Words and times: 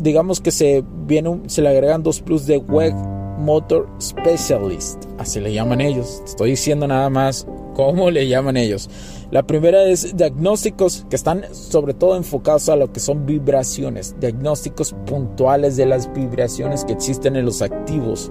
digamos 0.00 0.40
que 0.40 0.50
se, 0.50 0.84
viene 1.06 1.40
se 1.46 1.62
le 1.62 1.68
agregan 1.68 2.02
dos 2.02 2.20
plus 2.20 2.46
de 2.46 2.58
Web 2.58 2.94
Motor 3.38 3.88
Specialist, 4.00 5.04
así 5.18 5.40
le 5.40 5.52
llaman 5.52 5.80
ellos. 5.80 6.22
Estoy 6.26 6.50
diciendo 6.50 6.86
nada 6.86 7.08
más 7.08 7.46
cómo 7.74 8.10
le 8.10 8.28
llaman 8.28 8.56
ellos. 8.56 8.90
La 9.30 9.44
primera 9.44 9.84
es 9.84 10.16
diagnósticos 10.16 11.06
que 11.08 11.16
están 11.16 11.44
sobre 11.54 11.94
todo 11.94 12.16
enfocados 12.16 12.68
a 12.68 12.76
lo 12.76 12.92
que 12.92 13.00
son 13.00 13.26
vibraciones, 13.26 14.16
diagnósticos 14.20 14.94
puntuales 15.06 15.76
de 15.76 15.86
las 15.86 16.12
vibraciones 16.12 16.84
que 16.84 16.92
existen 16.92 17.36
en 17.36 17.46
los 17.46 17.62
activos. 17.62 18.30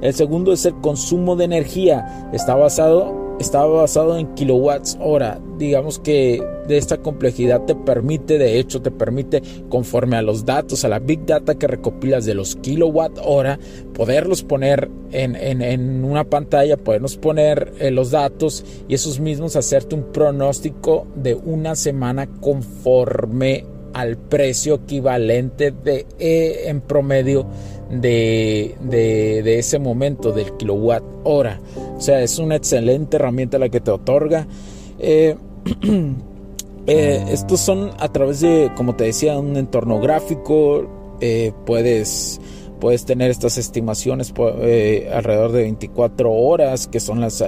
El 0.00 0.14
segundo 0.14 0.52
es 0.52 0.64
el 0.64 0.74
consumo 0.80 1.36
de 1.36 1.44
energía, 1.44 2.30
está 2.32 2.54
basado 2.54 3.17
estaba 3.38 3.66
basado 3.82 4.18
en 4.18 4.34
kilowatts 4.34 4.98
hora. 5.00 5.40
Digamos 5.58 5.98
que 5.98 6.42
de 6.66 6.76
esta 6.76 6.98
complejidad 6.98 7.64
te 7.64 7.74
permite, 7.74 8.38
de 8.38 8.58
hecho, 8.58 8.82
te 8.82 8.90
permite, 8.90 9.42
conforme 9.68 10.16
a 10.16 10.22
los 10.22 10.44
datos, 10.44 10.84
a 10.84 10.88
la 10.88 10.98
big 10.98 11.24
data 11.24 11.56
que 11.56 11.66
recopilas 11.66 12.24
de 12.24 12.34
los 12.34 12.56
kilowatt 12.56 13.18
hora, 13.24 13.58
poderlos 13.94 14.42
poner 14.42 14.90
en, 15.12 16.04
una 16.04 16.24
pantalla, 16.24 16.76
podernos 16.76 17.16
poner 17.16 17.72
eh, 17.78 17.90
los 17.90 18.10
datos 18.10 18.64
y 18.88 18.94
esos 18.94 19.20
mismos 19.20 19.56
hacerte 19.56 19.94
un 19.94 20.12
pronóstico 20.12 21.06
de 21.14 21.34
una 21.34 21.74
semana 21.74 22.26
conforme 22.26 23.64
al 23.94 24.18
precio 24.18 24.74
equivalente 24.74 25.70
de 25.72 26.06
eh, 26.18 26.64
en 26.66 26.80
promedio 26.80 27.46
de, 27.90 28.76
de, 28.80 29.58
ese 29.58 29.78
momento 29.78 30.32
del 30.32 30.56
kilowatt 30.56 31.02
hora. 31.24 31.60
O 31.96 32.00
sea, 32.00 32.22
es 32.22 32.38
una 32.38 32.56
excelente 32.56 33.16
herramienta 33.16 33.58
la 33.58 33.68
que 33.68 33.80
te 33.80 33.90
otorga. 33.90 34.46
Eh, 34.98 35.36
eh, 36.86 37.24
estos 37.30 37.60
son 37.60 37.90
a 37.98 38.12
través 38.12 38.40
de, 38.40 38.70
como 38.76 38.94
te 38.94 39.04
decía, 39.04 39.38
un 39.38 39.56
entorno 39.56 40.00
gráfico. 40.00 40.86
puedes, 41.66 42.40
puedes 42.80 43.04
tener 43.04 43.30
estas 43.30 43.58
estimaciones 43.58 44.32
alrededor 44.36 45.52
de 45.52 45.62
24 45.62 46.30
horas, 46.30 46.86
que 46.86 47.00
son 47.00 47.20
las, 47.20 47.42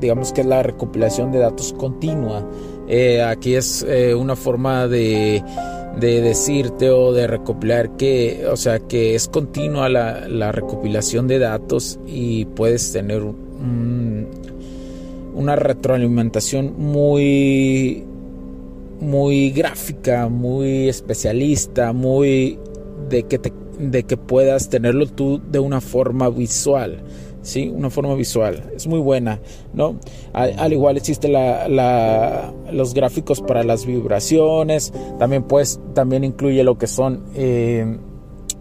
digamos 0.00 0.32
que 0.32 0.40
es 0.42 0.46
la 0.46 0.62
recopilación 0.62 1.32
de 1.32 1.40
datos 1.40 1.74
continua. 1.74 2.46
aquí 3.26 3.56
es 3.56 3.84
una 4.16 4.36
forma 4.36 4.86
de 4.86 5.42
de 6.00 6.20
decirte 6.20 6.90
o 6.90 7.12
de 7.12 7.26
recopilar 7.26 7.96
que, 7.96 8.46
o 8.50 8.56
sea, 8.56 8.78
que 8.78 9.14
es 9.14 9.28
continua 9.28 9.88
la, 9.88 10.52
recopilación 10.52 11.26
de 11.28 11.38
datos 11.38 11.98
y 12.06 12.44
puedes 12.46 12.92
tener 12.92 13.22
una 15.34 15.56
retroalimentación 15.56 16.74
muy, 16.78 18.04
muy 19.00 19.50
gráfica, 19.50 20.28
muy 20.28 20.88
especialista, 20.88 21.92
muy 21.92 22.58
de 23.08 23.24
que, 23.24 23.40
de 23.78 24.02
que 24.04 24.16
puedas 24.16 24.68
tenerlo 24.68 25.06
tú 25.06 25.40
de 25.50 25.58
una 25.58 25.80
forma 25.80 26.28
visual. 26.30 27.02
¿Sí? 27.48 27.72
Una 27.74 27.90
forma 27.90 28.14
visual. 28.14 28.70
Es 28.76 28.86
muy 28.86 29.00
buena, 29.00 29.40
¿no? 29.72 29.96
Al, 30.32 30.72
igual 30.72 30.96
existe 30.96 31.28
la, 31.28 32.52
los 32.70 32.94
gráficos 32.94 33.40
para 33.40 33.64
las 33.64 33.86
vibraciones. 33.86 34.92
También, 35.18 35.42
pues, 35.44 35.80
también 35.94 36.24
incluye 36.24 36.62
lo 36.62 36.78
que 36.78 36.86
son... 36.86 37.24
Eh, 37.34 37.98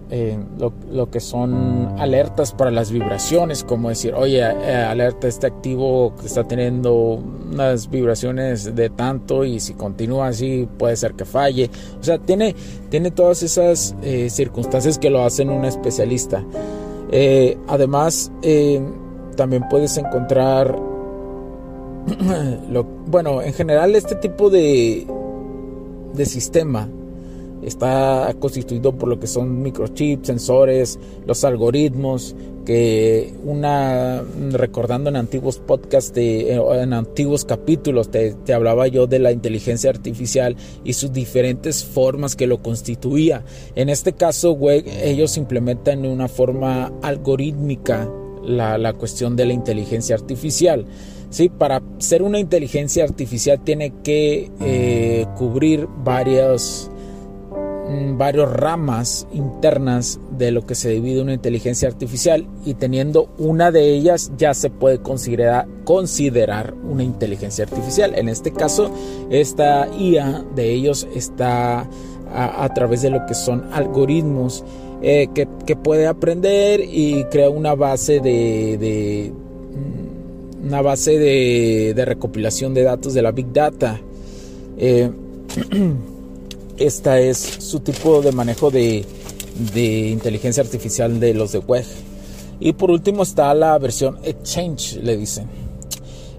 eh, 0.10 0.40
lo, 0.58 1.12
que 1.12 1.20
son 1.20 2.00
alertas 2.00 2.54
para 2.54 2.72
las 2.72 2.92
vibraciones, 2.92 3.66
como 3.66 3.90
decir, 3.90 4.14
oye, 4.14 4.40
eh, 4.40 4.76
alerta 4.76 5.28
este 5.28 5.48
activo 5.48 6.16
que 6.18 6.28
está 6.28 6.46
teniendo 6.46 6.94
unas 7.52 7.90
vibraciones 7.90 8.74
de 8.74 8.90
tanto 8.90 9.44
y 9.44 9.60
si 9.60 9.74
continúa 9.74 10.30
así 10.30 10.66
puede 10.78 10.96
ser 10.96 11.14
que 11.16 11.26
falle. 11.26 11.70
O 12.00 12.04
sea, 12.06 12.20
tiene, 12.20 12.56
tiene 12.90 13.12
todas 13.12 13.44
esas 13.44 13.96
circunstancias 14.30 14.98
que 14.98 15.10
lo 15.10 15.26
hacen 15.26 15.50
un 15.50 15.66
especialista. 15.66 16.42
Eh, 17.12 17.58
además, 17.68 18.32
eh, 18.42 18.82
también 19.36 19.68
puedes 19.70 19.98
encontrar, 19.98 20.78
bueno, 23.08 23.42
en 23.42 23.54
general 23.54 23.96
este 23.96 24.16
tipo 24.16 24.50
de, 24.50 25.08
de 26.14 26.26
sistema 26.26 26.90
está 27.62 28.34
constituido 28.40 28.94
por 28.98 29.10
lo 29.10 29.20
que 29.20 29.28
son 29.28 29.62
microchips, 29.62 30.28
sensores, 30.28 31.00
los 31.26 31.44
algoritmos, 31.44 32.36
que 32.68 33.34
una, 33.46 34.22
recordando 34.52 35.10
en 35.10 35.16
antiguos 35.16 35.58
podcasts, 35.58 36.14
de, 36.14 36.54
eh, 36.54 36.62
en 36.82 36.92
antiguos 36.92 37.46
capítulos, 37.46 38.12
te, 38.12 38.36
hablaba 38.54 38.88
yo 38.88 39.08
de 39.08 39.20
la 39.20 39.32
inteligencia 39.32 39.90
artificial 39.90 40.58
y 40.84 40.92
sus 40.92 41.14
diferentes 41.14 41.86
formas 41.86 42.36
que 42.36 42.46
lo 42.46 42.62
constituía. 42.62 43.46
En 43.76 43.88
este 43.88 44.12
caso, 44.12 44.52
güey, 44.52 44.84
ellos 45.02 45.38
implementan 45.38 46.02
de 46.02 46.10
una 46.10 46.28
forma 46.28 46.92
algorítmica 47.02 48.12
la, 48.44 48.78
la 48.78 48.92
cuestión 48.92 49.38
de 49.38 49.46
la 49.46 49.54
inteligencia 49.54 50.18
artificial. 50.18 50.86
Sí, 51.30 51.48
para 51.48 51.82
ser 52.00 52.22
una 52.22 52.38
inteligencia 52.38 53.06
artificial 53.06 53.64
tiene 53.64 53.94
que 54.04 54.52
eh, 54.60 55.26
cubrir 55.38 55.88
varios 56.04 56.92
Mm, 56.97 56.97
varias 58.18 58.52
ramas 58.52 59.28
internas 59.34 60.20
de 60.38 60.52
lo 60.52 60.66
que 60.66 60.76
se 60.76 60.90
divide 60.90 61.22
una 61.22 61.34
inteligencia 61.34 61.88
artificial 61.88 62.46
y 62.66 62.74
teniendo 62.74 63.30
una 63.38 63.72
de 63.72 63.94
ellas 63.94 64.32
ya 64.38 64.54
se 64.54 64.70
puede 64.70 65.00
considerar, 65.00 65.68
considerar 65.86 66.74
una 66.74 67.04
inteligencia 67.04 67.66
artificial. 67.66 68.16
En 68.16 68.30
este 68.30 68.52
caso, 68.52 68.92
esta 69.30 69.88
IA 69.98 70.44
de 70.56 70.74
ellos 70.74 71.08
está 71.16 71.88
a, 72.34 72.74
través 72.74 73.02
de 73.02 73.10
lo 73.10 73.26
que 73.26 73.34
son 73.34 73.70
algoritmos 73.72 74.66
eh, 75.02 75.30
que, 75.34 75.76
puede 75.76 76.08
aprender 76.08 76.82
y 76.82 77.24
crea 77.26 77.50
una 77.50 77.76
base 77.76 78.20
de, 78.20 79.32
mm, 79.74 80.68
una 80.68 80.82
base 80.82 81.18
de, 81.18 82.04
recopilación 82.06 82.74
de 82.74 82.84
datos 82.84 83.14
de 83.14 83.22
la 83.22 83.32
Big 83.32 83.54
Data. 83.54 84.00
Eh, 84.78 85.10
Esta 86.78 87.20
es 87.20 87.38
su 87.38 87.80
tipo 87.80 88.22
de 88.22 88.32
manejo 88.32 88.70
de, 88.70 89.04
inteligencia 89.76 90.62
artificial 90.62 91.20
de 91.20 91.34
los 91.34 91.52
de 91.52 91.60
web. 91.60 91.86
Y 92.60 92.74
por 92.74 92.92
último 92.92 93.24
está 93.24 93.54
la 93.54 93.78
versión 93.80 94.20
Exchange, 94.24 94.98
le 95.02 95.18
dicen. 95.18 95.48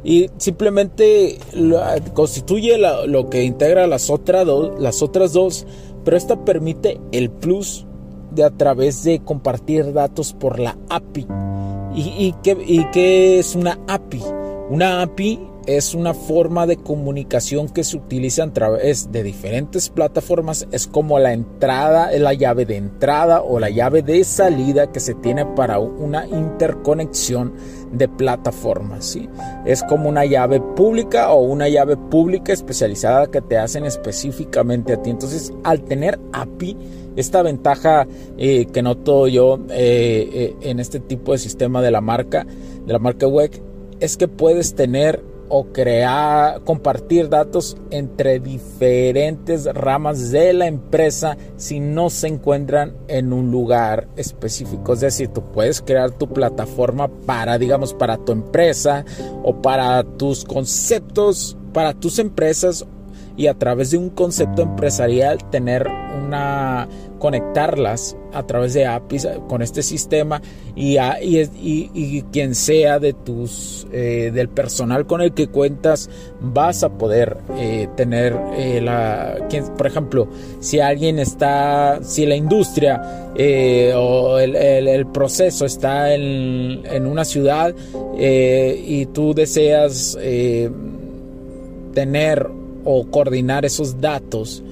Y 0.05 0.31
simplemente 0.39 1.39
constituye 2.15 2.79
lo 2.79 3.29
que 3.29 3.43
integra 3.43 3.87
las, 3.87 4.11
las 4.79 5.03
otras 5.03 5.33
dos, 5.33 5.67
pero 6.05 6.17
esta 6.17 6.45
permite 6.45 7.01
el 7.11 7.31
plus 7.31 7.85
de 8.31 8.45
a 8.45 8.51
través 8.51 9.03
de 9.03 9.21
compartir 9.21 9.93
datos 9.93 10.33
por 10.33 10.61
la 10.61 10.79
API. 10.89 11.27
¿Y, 11.97 12.01
y, 12.01 12.35
y 12.67 12.85
qué 12.93 13.41
es 13.41 13.57
una 13.57 13.79
API? 13.89 14.23
Una 14.71 15.03
API 15.03 15.41
es 15.69 15.95
una 15.95 16.15
forma 16.15 16.67
de 16.67 16.79
comunicación 16.79 17.69
que 17.69 17.85
se 17.85 17.99
utiliza 17.99 18.43
a 18.43 18.53
través 18.55 19.13
de 19.13 19.23
diferentes 19.23 19.91
plataformas. 19.91 20.67
Es 20.73 20.87
como 20.87 21.19
la 21.19 21.35
entrada, 21.35 22.11
la 22.19 22.33
llave 22.33 22.65
de 22.65 22.77
entrada 22.77 23.43
o 23.43 23.61
la 23.61 23.69
llave 23.69 24.01
de 24.01 24.25
salida 24.25 24.91
que 24.91 24.99
se 24.99 25.13
tiene 25.13 25.45
para 25.45 25.79
una 25.79 26.27
interconexión 26.27 27.53
de 27.93 28.09
plataformas. 28.09 29.05
¿sí? 29.05 29.29
Es 29.67 29.83
como 29.83 30.09
una 30.09 30.25
llave 30.25 30.59
pública 30.59 31.33
o 31.33 31.43
una 31.43 31.69
llave 31.69 31.99
pública 31.99 32.55
especializada 32.55 33.27
que 33.27 33.43
te 33.43 33.59
hacen 33.59 33.85
específicamente 33.85 34.95
a 34.95 35.03
ti. 35.03 35.11
Entonces, 35.11 35.53
al 35.65 35.83
tener 35.83 36.19
API, 36.33 36.79
esta 37.17 37.43
ventaja 37.43 38.07
eh, 38.39 38.65
que 38.73 38.81
noto 38.81 39.27
yo 39.27 39.59
eh, 39.69 40.31
eh, 40.33 40.57
en 40.63 40.81
este 40.81 40.99
tipo 40.99 41.33
de 41.33 41.39
sistema 41.39 41.83
de 41.83 41.91
la 41.91 42.01
marca, 42.01 42.47
de 42.87 42.91
la 42.91 42.99
marca 42.99 43.27
web, 43.27 43.51
es 44.01 44.17
que 44.17 44.29
puedes 44.29 44.75
tener 44.75 45.23
o 45.49 45.73
crear, 45.73 46.61
compartir 46.63 47.29
datos 47.29 47.77
entre 47.91 48.41
diferentes 48.41 49.65
ramas 49.75 50.31
de 50.31 50.53
la 50.53 50.67
empresa 50.67 51.37
si 51.57 51.81
no 51.81 52.11
se 52.11 52.29
encuentran 52.29 52.95
en 53.09 53.33
un 53.33 53.51
lugar 53.51 54.09
específico. 54.17 54.93
Es 54.93 55.01
decir, 55.01 55.29
tú 55.29 55.43
puedes 55.53 55.81
crear 55.81 56.11
tu 56.11 56.29
plataforma 56.29 57.09
para, 57.27 57.59
digamos, 57.59 57.95
para 57.95 58.19
tu 58.19 58.33
empresa 58.33 59.05
o 59.43 59.61
para 59.63 60.03
tus 60.05 60.45
conceptos, 60.45 61.57
para 61.73 61.95
tus 61.95 62.19
empresas 62.19 62.87
y 63.37 63.47
a 63.47 63.55
través 63.55 63.93
de 63.93 63.99
un 63.99 64.11
concepto 64.11 64.63
empresarial 64.63 65.39
tener 65.51 65.87
un 65.87 66.19
una 66.29 66.89
conectarlas 67.19 68.17
a 68.33 68.47
través 68.47 68.75
de 68.75 68.87
APIs 68.87 69.27
con 69.49 69.63
este 69.63 69.83
sistema 69.83 70.41
y, 70.77 70.99
y, 70.99 72.23
quien 72.31 72.55
sea 72.55 72.99
de 72.99 73.13
tus 73.13 73.87
eh, 73.93 74.31
del 74.33 74.49
personal 74.49 75.07
con 75.07 75.21
el 75.21 75.33
que 75.33 75.49
cuentas 75.49 76.09
vas 76.41 76.83
a 76.83 76.91
poder 76.91 77.39
eh, 77.57 77.89
tener 77.97 78.37
eh, 78.57 78.81
la 78.81 79.37
por 79.77 79.87
ejemplo 79.87 80.29
si 80.61 80.81
alguien 80.81 81.19
está 81.19 82.01
si 82.03 82.27
la 82.27 82.37
industria 82.37 83.01
o 83.97 84.39
el, 84.39 85.07
proceso 85.07 85.65
está 85.65 86.15
en, 86.15 86.83
en 86.85 87.07
una 87.07 87.25
ciudad 87.25 87.75
y 88.19 89.07
tú 89.07 89.33
deseas 89.33 90.19
tener 91.95 92.47
o 92.85 93.07
coordinar 93.11 93.65
esos 93.65 94.01
datos 94.01 94.63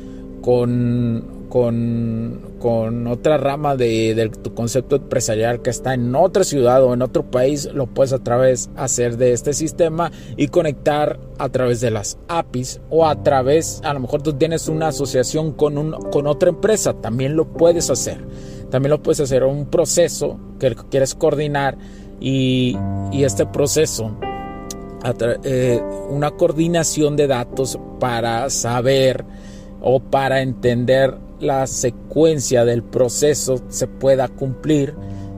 con 0.42 1.35
con, 1.48 3.06
otra 3.08 3.36
rama 3.38 3.76
de, 3.76 4.30
tu 4.42 4.54
concepto 4.54 4.96
empresarial 4.96 5.62
que 5.62 5.70
está 5.70 5.94
en 5.94 6.14
otra 6.14 6.44
ciudad 6.44 6.82
o 6.82 6.94
en 6.94 7.02
otro 7.02 7.30
país, 7.30 7.68
lo 7.72 7.86
puedes 7.86 8.12
a 8.12 8.18
través 8.18 8.70
hacer 8.76 9.16
de 9.16 9.32
este 9.32 9.52
sistema 9.52 10.10
y 10.36 10.48
conectar 10.48 11.20
a 11.38 11.48
través 11.48 11.80
de 11.80 11.90
las 11.90 12.18
APIs 12.28 12.80
o 12.90 13.06
a 13.06 13.22
través, 13.22 13.80
a 13.84 13.94
lo 13.94 14.00
mejor 14.00 14.22
tú 14.22 14.32
tienes 14.32 14.68
una 14.68 14.88
asociación 14.88 15.52
con, 15.52 15.78
un, 15.78 15.92
con 16.10 16.26
otra 16.26 16.48
empresa, 16.48 16.94
también 16.94 17.36
lo 17.36 17.46
puedes 17.46 17.90
hacer. 17.90 18.18
También 18.70 18.90
lo 18.90 19.02
puedes 19.02 19.20
hacer 19.20 19.44
un 19.44 19.66
proceso 19.66 20.38
que 20.58 20.74
quieres 20.90 21.14
coordinar 21.14 21.78
y, 22.20 22.76
este 23.12 23.46
proceso 23.46 24.16
eh, 25.44 25.80
una 26.10 26.32
coordinación 26.32 27.16
de 27.16 27.26
datos 27.26 27.78
para 27.98 28.50
saber 28.50 29.24
o 29.80 30.00
para 30.00 30.42
entender 30.42 31.16
la 31.40 31.66
secuencia 31.66 32.64
del 32.64 32.82
proceso 32.82 33.60
se 33.68 33.86
pueda 33.86 34.28
cumplir 34.28 34.94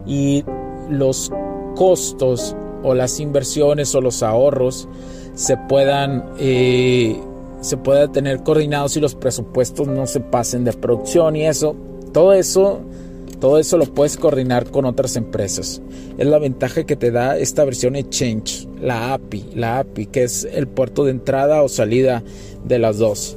y 0.06 0.44
los 0.90 1.30
costos 1.76 2.56
o 2.82 2.94
las 2.94 3.20
inversiones 3.20 3.94
o 3.94 4.00
los 4.00 4.22
ahorros 4.22 4.88
se 5.34 5.56
puedan 5.56 6.24
eh, 6.38 7.20
se 7.60 7.76
pueda 7.76 8.10
tener 8.10 8.42
coordinados 8.42 8.96
y 8.96 9.00
los 9.00 9.14
presupuestos 9.14 9.88
no 9.88 10.06
se 10.06 10.20
pasen 10.20 10.64
de 10.64 10.72
producción 10.72 11.36
y 11.36 11.46
eso 11.46 11.74
todo 12.12 12.32
eso 12.32 12.80
todo 13.40 13.58
eso 13.58 13.78
lo 13.78 13.86
puedes 13.86 14.16
coordinar 14.16 14.68
con 14.70 14.84
otras 14.84 15.14
empresas. 15.14 15.80
Es 16.16 16.26
la 16.26 16.40
ventaja 16.40 16.84
que 16.84 16.96
te 16.96 17.12
da 17.12 17.38
esta 17.38 17.64
versión 17.64 17.94
Exchange, 17.94 18.66
la 18.80 19.14
API, 19.14 19.50
la 19.54 19.78
API, 19.78 20.06
que 20.06 20.24
es 20.24 20.44
el 20.50 20.66
puerto 20.66 21.04
de 21.04 21.12
entrada 21.12 21.62
o 21.62 21.68
salida 21.68 22.24
de 22.64 22.80
las 22.80 22.98
dos. 22.98 23.36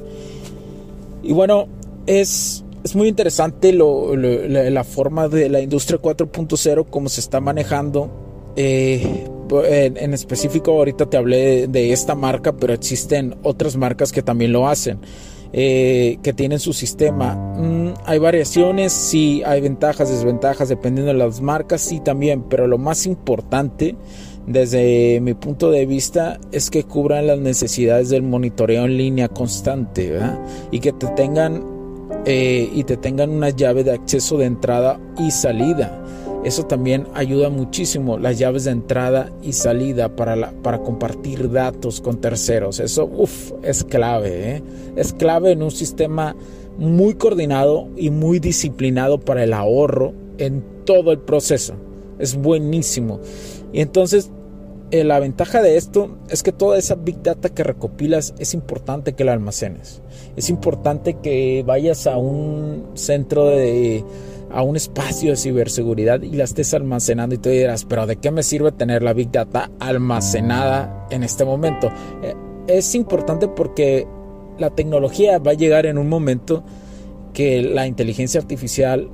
Y 1.22 1.32
bueno, 1.32 1.68
es, 2.06 2.64
es 2.84 2.96
muy 2.96 3.08
interesante 3.08 3.72
la, 3.72 4.84
forma 4.84 5.28
de 5.28 5.48
la 5.48 5.60
industria 5.60 6.00
4.0, 6.00 6.86
cómo 6.90 7.08
se 7.08 7.20
está 7.20 7.40
manejando. 7.40 8.10
Eh, 8.56 9.26
en, 9.50 10.14
específico, 10.14 10.72
ahorita 10.72 11.06
te 11.06 11.16
hablé 11.16 11.66
de, 11.66 11.92
esta 11.92 12.14
marca, 12.14 12.52
pero 12.52 12.72
existen 12.72 13.36
otras 13.42 13.76
marcas 13.76 14.12
que 14.12 14.22
también 14.22 14.52
lo 14.52 14.68
hacen. 14.68 14.98
Eh, 15.54 16.18
que 16.22 16.32
tienen 16.32 16.58
su 16.58 16.72
sistema. 16.72 17.34
Mm, 17.34 17.92
hay 18.06 18.18
variaciones, 18.18 18.90
sí, 18.90 19.42
hay 19.44 19.60
ventajas, 19.60 20.08
desventajas, 20.08 20.70
dependiendo 20.70 21.12
de 21.12 21.18
las 21.18 21.42
marcas, 21.42 21.82
sí 21.82 22.00
también, 22.00 22.44
pero 22.44 22.66
lo 22.66 22.78
más 22.78 23.04
importante 23.04 23.96
desde 24.46 25.20
mi 25.20 25.34
punto 25.34 25.70
de 25.70 25.86
vista 25.86 26.38
es 26.50 26.70
que 26.70 26.84
cubran 26.84 27.26
las 27.26 27.38
necesidades 27.38 28.08
del 28.08 28.22
monitoreo 28.22 28.84
en 28.84 28.96
línea 28.96 29.28
constante 29.28 30.18
y 30.70 30.80
que 30.80 30.92
te 30.92 31.06
tengan 31.08 31.71
eh, 32.24 32.70
y 32.72 32.84
te 32.84 32.96
tengan 32.96 33.30
una 33.30 33.50
llave 33.50 33.84
de 33.84 33.92
acceso 33.92 34.38
de 34.38 34.46
entrada 34.46 35.00
y 35.18 35.30
salida. 35.30 35.98
Eso 36.44 36.64
también 36.64 37.06
ayuda 37.14 37.50
muchísimo, 37.50 38.18
las 38.18 38.38
llaves 38.38 38.64
de 38.64 38.72
entrada 38.72 39.30
y 39.42 39.52
salida 39.52 40.16
para, 40.16 40.52
para 40.62 40.78
compartir 40.82 41.50
datos 41.50 42.00
con 42.00 42.20
terceros. 42.20 42.80
Eso 42.80 43.08
es 43.62 43.84
clave. 43.84 44.56
¿eh? 44.56 44.62
Es 44.96 45.12
clave 45.12 45.52
en 45.52 45.62
un 45.62 45.70
sistema 45.70 46.34
muy 46.78 47.14
coordinado 47.14 47.88
y 47.96 48.10
muy 48.10 48.40
disciplinado 48.40 49.20
para 49.20 49.44
el 49.44 49.52
ahorro 49.52 50.14
en 50.38 50.64
todo 50.84 51.12
el 51.12 51.18
proceso. 51.18 51.74
Es 52.18 52.34
buenísimo. 52.34 53.20
Y 53.72 53.80
entonces 53.80 54.30
eh, 54.92 55.04
la 55.04 55.18
ventaja 55.20 55.62
de 55.62 55.78
esto 55.78 56.18
es 56.28 56.42
que 56.42 56.52
toda 56.52 56.76
esa 56.76 56.96
big 56.96 57.22
data 57.22 57.48
que 57.48 57.64
recopilas 57.64 58.34
es 58.38 58.52
importante 58.52 59.14
que 59.14 59.24
la 59.24 59.32
almacenes. 59.32 60.02
Es 60.36 60.50
importante 60.50 61.14
que 61.14 61.64
vayas 61.66 62.06
a 62.06 62.18
un 62.18 62.90
centro 62.92 63.46
de 63.46 64.04
a 64.50 64.60
un 64.60 64.76
espacio 64.76 65.30
de 65.30 65.36
ciberseguridad 65.36 66.20
y 66.20 66.32
la 66.32 66.44
estés 66.44 66.74
almacenando 66.74 67.34
y 67.34 67.38
te 67.38 67.48
dirás, 67.48 67.86
pero 67.86 68.06
¿de 68.06 68.16
qué 68.16 68.30
me 68.30 68.42
sirve 68.42 68.70
tener 68.70 69.02
la 69.02 69.14
big 69.14 69.30
data 69.30 69.70
almacenada 69.80 71.06
en 71.10 71.22
este 71.22 71.46
momento? 71.46 71.90
Eh, 72.22 72.34
es 72.66 72.94
importante 72.94 73.48
porque 73.48 74.06
la 74.58 74.68
tecnología 74.68 75.38
va 75.38 75.52
a 75.52 75.54
llegar 75.54 75.86
en 75.86 75.96
un 75.96 76.10
momento 76.10 76.64
que 77.32 77.62
la 77.62 77.86
inteligencia 77.86 78.42
artificial 78.42 79.08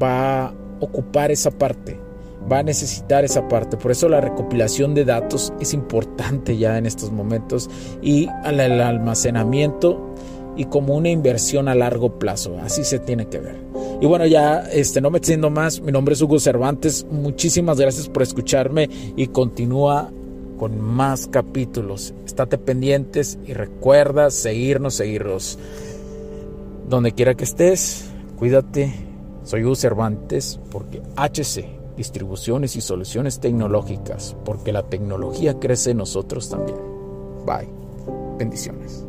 va 0.00 0.46
a 0.46 0.54
ocupar 0.78 1.32
esa 1.32 1.50
parte 1.50 2.03
va 2.50 2.58
a 2.58 2.62
necesitar 2.62 3.24
esa 3.24 3.48
parte. 3.48 3.76
Por 3.76 3.90
eso 3.90 4.08
la 4.08 4.20
recopilación 4.20 4.94
de 4.94 5.04
datos 5.04 5.52
es 5.60 5.74
importante 5.74 6.56
ya 6.56 6.78
en 6.78 6.86
estos 6.86 7.10
momentos 7.10 7.70
y 8.02 8.28
el 8.44 8.80
almacenamiento 8.80 10.14
y 10.56 10.66
como 10.66 10.94
una 10.94 11.10
inversión 11.10 11.68
a 11.68 11.74
largo 11.74 12.18
plazo. 12.18 12.56
Así 12.62 12.84
se 12.84 12.98
tiene 12.98 13.26
que 13.26 13.40
ver. 13.40 13.56
Y 14.00 14.06
bueno, 14.06 14.26
ya 14.26 14.60
este, 14.72 15.00
no 15.00 15.10
me 15.10 15.18
extiendo 15.18 15.50
más. 15.50 15.80
Mi 15.80 15.92
nombre 15.92 16.14
es 16.14 16.22
Hugo 16.22 16.38
Cervantes. 16.38 17.06
Muchísimas 17.10 17.80
gracias 17.80 18.08
por 18.08 18.22
escucharme 18.22 18.88
y 19.16 19.28
continúa 19.28 20.10
con 20.58 20.80
más 20.80 21.26
capítulos. 21.26 22.14
Estate 22.24 22.58
pendientes 22.58 23.38
y 23.46 23.54
recuerda 23.54 24.30
seguirnos, 24.30 24.94
seguirnos. 24.94 25.58
Donde 26.88 27.12
quiera 27.12 27.34
que 27.34 27.44
estés, 27.44 28.10
cuídate. 28.36 28.92
Soy 29.44 29.64
Hugo 29.64 29.74
Cervantes 29.74 30.60
porque 30.70 31.02
HC 31.16 31.83
distribuciones 31.96 32.76
y 32.76 32.80
soluciones 32.80 33.40
tecnológicas, 33.40 34.36
porque 34.44 34.72
la 34.72 34.82
tecnología 34.84 35.58
crece 35.58 35.92
en 35.92 35.98
nosotros 35.98 36.48
también. 36.48 36.78
Bye. 37.46 37.68
Bendiciones. 38.38 39.04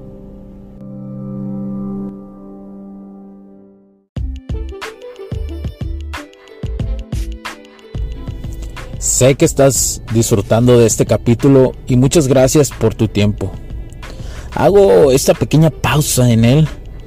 Sé 9.00 9.36
que 9.36 9.46
estás 9.46 10.02
disfrutando 10.14 10.80
de 10.80 10.88
este 10.88 11.06
capítulo 11.06 11.74
y 11.88 11.96
muchas 11.96 12.28
gracias 12.28 12.72
por 12.72 12.96
tu 12.96 13.08
tiempo. 13.08 13.52
Hago 14.56 15.12
esta 15.12 15.34
pequeña 15.34 15.70
pausa 15.70 16.32
en 16.32 16.44
él 16.44 16.68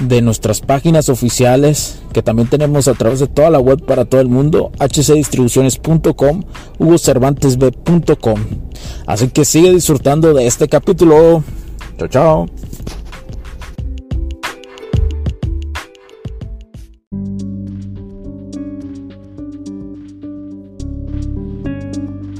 de 0.00 0.20
nuestras 0.20 0.60
páginas 0.60 1.08
oficiales 1.08 2.00
que 2.12 2.22
también 2.22 2.48
tenemos 2.48 2.88
a 2.88 2.94
través 2.94 3.20
de 3.20 3.26
toda 3.26 3.50
la 3.50 3.58
web 3.58 3.84
para 3.84 4.04
todo 4.04 4.20
el 4.20 4.28
mundo, 4.28 4.70
hcdistribuciones.com, 4.78 6.42
hugocervantesb.com. 6.78 8.40
Así 9.06 9.28
que 9.28 9.44
sigue 9.44 9.72
disfrutando 9.72 10.34
de 10.34 10.46
este 10.46 10.68
capítulo. 10.68 11.42
Chao, 11.98 12.08
chao. 12.08 12.46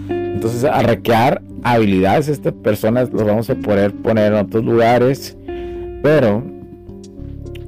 Entonces, 0.08 0.64
a 0.64 0.82
recrear 0.82 1.42
habilidades, 1.64 2.28
estas 2.28 2.52
personas 2.52 3.12
las 3.12 3.26
vamos 3.26 3.50
a 3.50 3.54
poder 3.56 3.92
poner 3.94 4.32
en 4.32 4.38
otros 4.38 4.64
lugares, 4.64 5.36
pero 6.02 6.55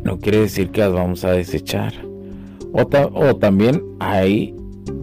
no 0.08 0.18
quiere 0.18 0.40
decir 0.40 0.70
que 0.70 0.80
las 0.80 0.92
vamos 0.92 1.22
a 1.24 1.32
desechar. 1.32 1.92
O, 2.72 3.36
también 3.36 3.82
hay 4.00 4.54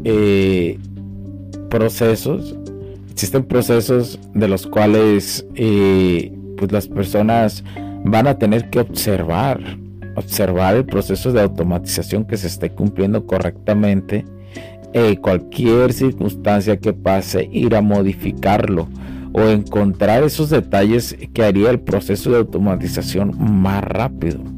eh, 0.04 0.80
procesos, 1.70 2.56
existen 3.12 3.44
procesos 3.44 4.20
de 4.34 4.48
los 4.48 4.66
cuales 4.66 5.46
eh, 5.54 6.34
pues 6.58 6.72
las 6.72 6.88
personas 6.88 7.64
van 8.04 8.26
a 8.26 8.40
tener 8.40 8.72
que 8.72 8.80
observar, 8.80 9.60
observar 10.16 10.76
el 10.76 10.86
proceso 10.86 11.32
de 11.32 11.42
automatización 11.42 12.26
que 12.26 12.38
se 12.38 12.48
esté 12.48 12.72
cumpliendo 12.72 13.28
correctamente 13.28 14.26
eh, 14.94 15.18
cualquier 15.18 15.94
circunstancia 15.94 16.78
que 16.78 16.94
pase, 16.94 17.48
ir 17.52 17.76
a 17.76 17.82
modificarlo 17.82 18.88
o 19.34 19.42
encontrar 19.42 20.24
esos 20.24 20.50
detalles 20.50 21.16
que 21.34 21.44
haría 21.44 21.70
el 21.70 21.80
proceso 21.80 22.32
de 22.32 22.38
automatización 22.38 23.36
más 23.62 23.84
rápido. 23.84 24.55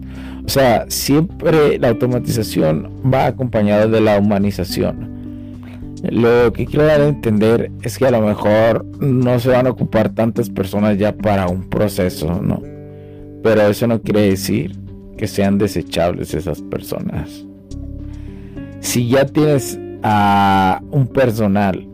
O 0.48 0.50
sea, 0.50 0.86
siempre 0.88 1.78
la 1.78 1.90
automatización 1.90 2.90
va 3.14 3.28
acompañada 3.28 3.88
de 3.88 4.00
la 4.00 4.18
humanización. 4.18 5.18
Lo 6.10 6.54
que 6.54 6.66
quiero 6.66 6.86
dar 6.86 7.02
a 7.02 7.08
entender 7.08 7.70
es 7.82 7.98
que 7.98 8.06
a 8.06 8.12
lo 8.12 8.22
mejor 8.22 8.86
no 9.02 9.40
se 9.40 9.50
van 9.50 9.68
a 9.68 9.72
ocupar 9.72 10.10
tantas 10.10 10.50
personas 10.50 10.98
ya 10.98 11.12
para 11.12 11.48
un 11.48 11.70
proceso, 11.70 12.42
¿no? 12.42 12.62
Pero 13.44 13.64
eso 13.64 13.88
no 13.88 14.02
quiere 14.02 14.22
decir 14.22 14.78
que 15.18 15.28
sean 15.28 15.58
desechables 15.58 16.34
esas 16.34 16.62
personas. 16.62 17.46
Si 18.80 19.10
ya 19.10 19.26
tienes 19.26 19.78
a 20.02 20.82
un 20.92 21.08
personal 21.08 21.86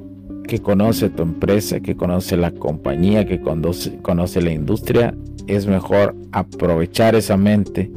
que 0.48 0.60
conoce 0.60 1.10
tu 1.10 1.24
empresa, 1.24 1.80
que 1.80 1.96
conoce 1.96 2.38
la 2.38 2.52
compañía, 2.52 3.26
que 3.26 3.42
conoce, 3.42 3.98
conoce 4.04 4.42
la 4.42 4.52
industria, 4.52 5.16
es 5.48 5.66
mejor 5.66 6.16
aprovechar 6.32 7.16
esa 7.16 7.38
mente, 7.38 7.90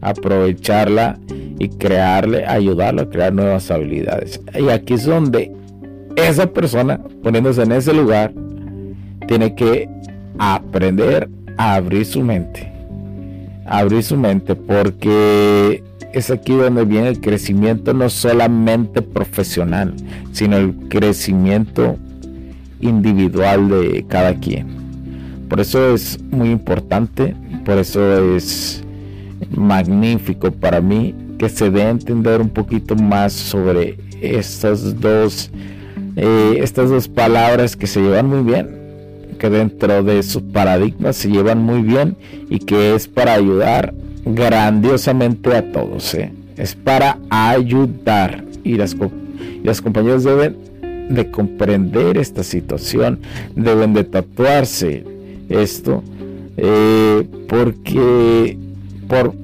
aprovecharla 0.00 1.18
y 1.58 1.68
crearle, 1.68 2.46
ayudarlo 2.46 3.02
a 3.02 3.10
crear 3.10 3.32
nuevas 3.32 3.70
habilidades. 3.70 4.40
Y 4.58 4.68
aquí 4.68 4.94
es 4.94 5.04
donde 5.04 5.52
esa 6.16 6.46
persona, 6.46 7.00
poniéndose 7.22 7.62
en 7.62 7.72
ese 7.72 7.92
lugar, 7.92 8.32
tiene 9.26 9.54
que 9.54 9.88
aprender 10.38 11.28
a 11.56 11.74
abrir 11.74 12.04
su 12.06 12.22
mente. 12.22 12.72
Abrir 13.66 14.02
su 14.02 14.16
mente 14.16 14.56
porque 14.56 15.82
es 16.12 16.30
aquí 16.30 16.54
donde 16.54 16.84
viene 16.84 17.08
el 17.08 17.20
crecimiento 17.20 17.94
no 17.94 18.08
solamente 18.08 19.02
profesional, 19.02 19.94
sino 20.32 20.56
el 20.56 20.74
crecimiento 20.88 21.96
individual 22.80 23.68
de 23.68 24.04
cada 24.08 24.34
quien. 24.34 24.66
Por 25.48 25.60
eso 25.60 25.94
es 25.94 26.18
muy 26.30 26.50
importante, 26.50 27.34
por 27.64 27.78
eso 27.78 28.34
es 28.34 28.82
magnífico 29.50 30.50
para 30.50 30.80
mí 30.80 31.14
que 31.38 31.48
se 31.48 31.70
dé 31.70 31.82
a 31.82 31.90
entender 31.90 32.40
un 32.40 32.50
poquito 32.50 32.94
más 32.94 33.32
sobre 33.32 33.96
estas 34.20 35.00
dos, 35.00 35.50
eh, 36.16 36.58
estas 36.60 36.90
dos 36.90 37.08
palabras 37.08 37.76
que 37.76 37.86
se 37.86 38.00
llevan 38.00 38.26
muy 38.26 38.42
bien, 38.42 38.68
que 39.38 39.48
dentro 39.48 40.02
de 40.02 40.22
su 40.22 40.52
paradigma 40.52 41.12
se 41.12 41.30
llevan 41.30 41.62
muy 41.62 41.82
bien 41.82 42.16
y 42.50 42.58
que 42.58 42.94
es 42.94 43.08
para 43.08 43.34
ayudar 43.34 43.94
grandiosamente 44.24 45.56
a 45.56 45.72
todos. 45.72 46.14
¿eh? 46.14 46.30
Es 46.56 46.74
para 46.74 47.18
ayudar 47.30 48.44
y 48.62 48.74
las, 48.76 48.94
y 48.94 49.64
las 49.66 49.80
compañías 49.80 50.24
deben 50.24 50.56
de 51.08 51.30
comprender 51.30 52.18
esta 52.18 52.42
situación, 52.44 53.20
deben 53.56 53.94
de 53.94 54.04
tatuarse 54.04 55.04
esto, 55.48 56.04
eh, 56.56 57.26
porque 57.48 58.56
por 59.10 59.34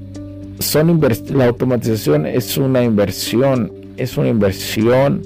son 0.60 1.00
la 1.34 1.46
automatización 1.46 2.24
es 2.24 2.56
una 2.56 2.82
inversión, 2.82 3.70
es 3.98 4.16
una 4.16 4.28
inversión, 4.28 5.20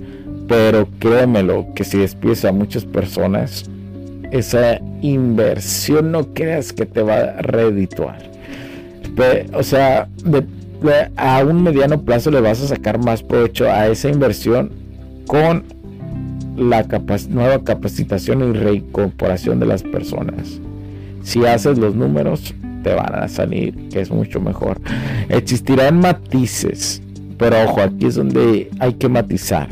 pero 0.48 0.88
créemelo 0.98 1.68
que 1.76 1.84
si 1.84 1.98
despides 1.98 2.44
a 2.44 2.50
muchas 2.50 2.84
personas, 2.84 3.70
esa 4.32 4.80
inversión 5.02 6.10
no 6.10 6.34
creas 6.34 6.72
que 6.72 6.86
te 6.86 7.02
va 7.02 7.18
a 7.18 7.42
redituar. 7.42 8.28
O 9.52 9.62
sea, 9.62 10.08
a 11.16 11.44
un 11.44 11.62
mediano 11.62 12.00
plazo 12.00 12.30
le 12.30 12.40
vas 12.40 12.62
a 12.62 12.68
sacar 12.68 12.98
más 12.98 13.22
provecho 13.22 13.70
a 13.70 13.88
esa 13.88 14.08
inversión 14.08 14.72
con 15.26 15.64
la 16.56 16.86
nueva 17.28 17.62
capacitación 17.62 18.42
y 18.42 18.58
reincorporación 18.58 19.60
de 19.60 19.66
las 19.66 19.82
personas. 19.82 20.60
Si 21.22 21.44
haces 21.44 21.78
los 21.78 21.94
números, 21.94 22.54
te 22.82 22.94
van 22.94 23.14
a 23.14 23.28
salir, 23.28 23.88
que 23.88 24.00
es 24.00 24.10
mucho 24.10 24.40
mejor. 24.40 24.80
Existirán 25.28 26.00
matices, 26.00 27.02
pero 27.38 27.62
ojo, 27.64 27.80
aquí 27.82 28.06
es 28.06 28.16
donde 28.16 28.70
hay 28.78 28.94
que 28.94 29.08
matizar. 29.08 29.68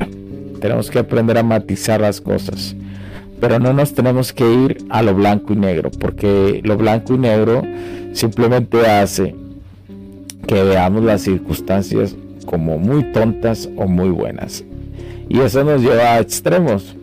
Tenemos 0.61 0.91
que 0.91 0.99
aprender 0.99 1.39
a 1.39 1.43
matizar 1.43 2.01
las 2.01 2.21
cosas. 2.21 2.75
Pero 3.41 3.61
no 3.61 3.73
nos 3.73 3.95
tenemos 3.95 4.33
que 4.33 4.53
ir 4.53 4.85
a 4.89 5.03
lo 5.03 5.15
blanco 5.15 5.53
y 5.53 5.57
negro, 5.57 5.91
porque 5.91 6.61
lo 6.65 6.77
blanco 6.77 7.15
y 7.15 7.19
negro 7.19 7.63
simplemente 8.13 8.85
hace 8.87 9.35
que 10.47 10.63
veamos 10.65 11.05
las 11.05 11.23
circunstancias 11.23 12.17
como 12.47 12.79
muy 12.79 13.13
tontas 13.13 13.69
o 13.77 13.87
muy 13.87 14.09
buenas. 14.09 14.65
Y 15.29 15.41
eso 15.41 15.63
nos 15.63 15.83
lleva 15.83 16.15
a 16.15 16.21
extremos, 16.21 16.97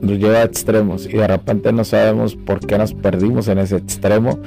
nos 0.00 0.18
lleva 0.18 0.38
a 0.38 0.44
extremos 0.44 1.06
y 1.06 1.14
de 1.14 1.26
repente 1.26 1.72
no 1.72 1.84
sabemos 1.84 2.36
por 2.36 2.60
qué 2.60 2.78
nos 2.78 2.94
perdimos 2.94 3.48
en 3.48 3.58
ese 3.58 3.76
extremo 3.76 4.38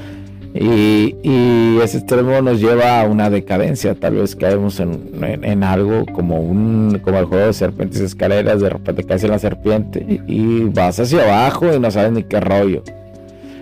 y, 0.57 1.79
ese 1.83 1.97
extremo 1.97 2.41
nos 2.41 2.61
lleva 2.61 3.01
a 3.01 3.05
una 3.05 3.29
decadencia. 3.29 3.93
Tal 3.93 4.15
vez 4.15 4.35
caemos 4.35 4.79
en, 4.79 5.63
algo 5.63 6.05
como 6.05 6.39
un 6.39 6.99
como 7.03 7.19
el 7.19 7.25
juego 7.25 7.47
de 7.47 7.53
serpientes 7.53 7.99
y 8.01 8.05
escaleras. 8.05 8.61
De 8.61 8.69
repente 8.69 9.03
caes 9.03 9.23
en 9.25 9.31
la 9.31 9.39
serpiente 9.39 10.21
y, 10.27 10.63
vas 10.63 10.99
hacia 10.99 11.23
abajo 11.23 11.73
y 11.73 11.79
no 11.79 11.91
sabes 11.91 12.13
ni 12.13 12.23
qué 12.23 12.39
rollo. 12.39 12.83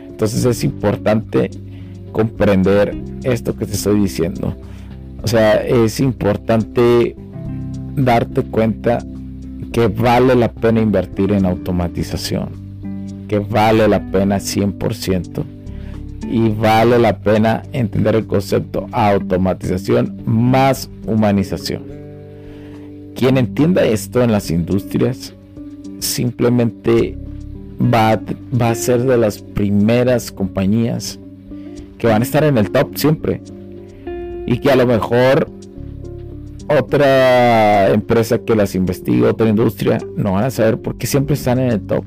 Entonces 0.08 0.46
es 0.46 0.64
importante 0.64 1.50
comprender 2.12 2.96
esto 3.24 3.56
que 3.56 3.66
te 3.66 3.74
estoy 3.74 4.00
diciendo. 4.00 4.56
O 5.24 5.28
sea, 5.28 5.56
es 5.56 6.00
importante 6.00 7.16
darte 7.96 8.44
cuenta 8.44 9.00
que 9.72 9.88
vale 9.88 10.36
la 10.36 10.52
pena 10.52 10.80
invertir 10.80 11.32
en 11.32 11.46
automatización. 11.46 12.50
Que 13.28 13.40
vale 13.40 13.88
la 13.88 14.12
pena 14.12 14.38
100% 14.38 15.53
y 16.30 16.50
vale 16.50 17.00
la 17.00 17.20
pena 17.20 17.64
entender 17.74 18.16
el 18.16 18.28
concepto 18.28 18.88
automatización 18.92 20.22
más 20.26 20.90
humanización. 21.06 21.84
Quien 23.16 23.38
entienda 23.38 23.84
esto 23.84 24.24
en 24.24 24.32
las 24.32 24.50
industrias 24.50 25.34
simplemente 26.00 27.18
va 27.82 28.20
a, 28.60 28.76
ser 28.76 29.04
de 29.04 29.18
las 29.18 29.40
primeras 29.40 30.32
compañías 30.32 31.20
que 31.98 32.08
van 32.08 32.22
a 32.22 32.26
estar 32.26 32.44
en 32.44 32.58
el 32.58 32.72
top 32.72 32.96
siempre 32.96 33.42
y 34.46 34.58
que 34.58 34.72
a 34.72 34.76
lo 34.76 34.86
mejor 34.88 35.50
otra 36.68 37.90
empresa 37.90 38.40
que 38.40 38.56
las 38.56 38.74
investigue, 38.74 39.24
otra 39.24 39.50
industria, 39.50 40.00
no 40.16 40.34
van 40.34 40.46
a 40.46 40.52
saber 40.52 40.80
por 40.80 40.98
qué 40.98 41.08
siempre 41.08 41.36
están 41.36 41.60
en 41.60 41.72
el 41.72 41.82
top. 41.82 42.04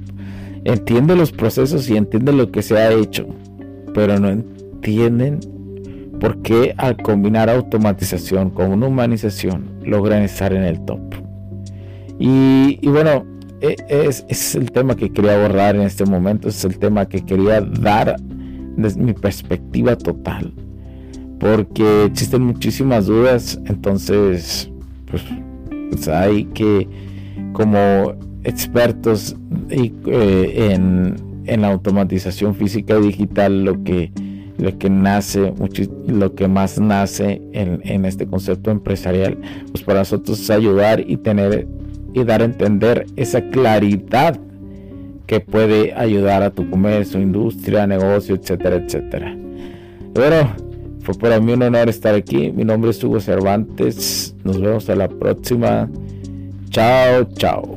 Entiende 0.64 1.14
los 1.14 1.30
procesos 1.30 1.88
y 1.88 1.96
entiende 1.96 2.32
lo 2.32 2.50
que 2.50 2.62
se 2.62 2.76
ha 2.76 2.90
hecho 2.92 3.26
pero 3.97 4.21
no 4.21 4.29
entienden 4.29 5.41
por 6.21 6.43
qué 6.43 6.75
al 6.76 6.99
combinar 6.99 7.49
automatización 7.49 8.50
con 8.50 8.71
una 8.73 8.88
humanización 8.88 9.71
logran 9.83 10.23
estar 10.23 10.53
en 10.53 10.65
el 10.65 10.85
top. 10.85 11.00
Y, 12.19 12.79
bueno, 12.87 13.25
e, 13.62 13.75
es, 13.88 14.26
es, 14.29 14.55
el 14.55 14.71
tema 14.71 14.97
que 14.97 15.11
quería 15.11 15.37
abordar 15.37 15.76
en 15.76 15.83
este 15.83 16.05
momento, 16.05 16.50
es 16.50 16.62
el 16.67 16.79
tema 16.79 17.07
que 17.07 17.25
quería 17.25 17.62
dar 17.62 18.17
desde 18.76 19.00
mi 19.00 19.15
perspectiva 19.15 19.97
total, 19.97 20.53
porque 21.41 22.05
existen 22.05 22.43
muchísimas 22.43 23.07
dudas, 23.07 23.59
entonces 23.65 24.71
pues, 25.11 25.25
pues 25.91 26.07
hay 26.09 26.45
que 26.45 26.87
como 27.55 28.12
expertos 28.45 29.35
eh, 29.71 30.71
en, 30.71 31.25
en 31.47 31.62
la 31.62 31.69
automatización 31.69 32.55
física 32.55 32.99
y 32.99 33.07
digital 33.07 33.65
lo 33.65 33.83
que, 33.83 34.11
lo 34.59 34.79
que 34.79 34.91
nace, 34.91 35.53
lo 36.07 36.35
que 36.35 36.49
más 36.49 36.79
nace 36.79 37.43
en, 37.53 38.05
este 38.05 38.26
concepto 38.26 38.71
empresarial, 38.71 39.38
pues 39.71 39.85
para 39.85 40.00
nosotros 40.00 40.41
es 40.41 40.50
ayudar 40.50 41.05
y 41.07 41.17
tener 41.17 41.67
y 42.15 42.25
dar 42.25 42.41
a 42.41 42.47
entender 42.47 43.07
esa 43.17 43.43
claridad 43.50 44.41
que 45.26 45.41
puede 45.41 45.93
ayudar 45.95 46.43
a 46.43 46.50
tu 46.50 46.71
comercio, 46.71 47.21
industria, 47.21 47.87
negocio, 47.87 48.37
etcétera, 48.37 48.76
etcétera. 48.76 49.37
Bueno, 50.15 50.55
fue 51.07 51.15
para 51.15 51.38
mí 51.41 51.53
un 51.53 51.62
honor 51.62 51.88
estar 51.88 52.15
aquí. 52.15 52.50
Mi 52.53 52.65
nombre 52.65 52.91
es 52.91 53.05
Hugo 53.05 53.21
Cervantes. 53.21 54.35
Nos 54.45 54.61
vemos 54.61 54.88
a 54.88 54.97
la 54.97 55.09
próxima. 55.09 55.91
Chao, 56.71 57.25
chao. 57.35 57.76